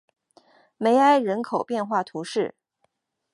[0.77, 2.55] 梅埃人口变化图示